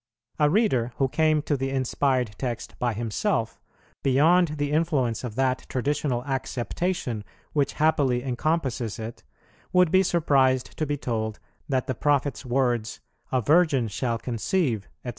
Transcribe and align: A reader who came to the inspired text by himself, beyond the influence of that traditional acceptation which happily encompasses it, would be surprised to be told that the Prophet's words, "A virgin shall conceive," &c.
A 0.39 0.49
reader 0.49 0.93
who 0.95 1.07
came 1.07 1.43
to 1.43 1.55
the 1.55 1.69
inspired 1.69 2.31
text 2.39 2.73
by 2.79 2.93
himself, 2.93 3.61
beyond 4.01 4.47
the 4.57 4.71
influence 4.71 5.23
of 5.23 5.35
that 5.35 5.67
traditional 5.69 6.23
acceptation 6.25 7.23
which 7.53 7.73
happily 7.73 8.23
encompasses 8.23 8.97
it, 8.97 9.23
would 9.71 9.91
be 9.91 10.01
surprised 10.01 10.75
to 10.77 10.87
be 10.87 10.97
told 10.97 11.39
that 11.69 11.85
the 11.85 11.93
Prophet's 11.93 12.43
words, 12.43 12.99
"A 13.31 13.41
virgin 13.41 13.87
shall 13.87 14.17
conceive," 14.17 14.89
&c. 15.05 15.09